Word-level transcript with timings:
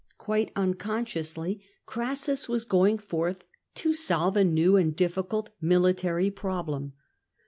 Quite 0.17 0.51
unconsciously, 0.55 1.61
Crassus 1.85 2.49
was 2.49 2.65
going 2.65 2.97
forth 2.97 3.43
to 3.75 3.93
solve 3.93 4.35
a 4.35 4.43
new 4.43 4.75
and 4.75 4.97
difiScult 4.97 5.49
military 5.61 6.31
problem. 6.31 6.93